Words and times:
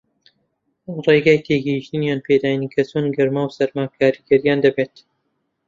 ڕێگای 1.05 1.43
تێگەیشتنیان 1.45 2.19
پێ 2.25 2.35
داین 2.43 2.63
کە 2.73 2.81
چۆن 2.89 3.05
گەرما 3.15 3.43
و 3.45 3.53
سارما 3.55 3.85
کاریگەرییان 3.97 4.59
دەبێت 4.65 4.95